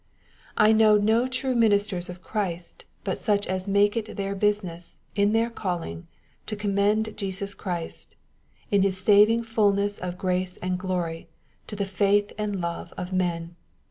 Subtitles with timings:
[0.57, 5.31] I know no true ministers of Christ but such as make it their business, in
[5.31, 6.07] their calling,
[6.47, 8.15] to commend Jesus CHirist^
[8.71, 11.27] in His saving fulness of grace and glory,
[11.67, 13.55] to the faith and love of men.